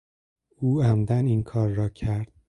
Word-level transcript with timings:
او 0.55 0.81
عمدا 0.81 1.15
این 1.17 1.43
کار 1.43 1.69
را 1.69 1.89
کرد. 1.89 2.31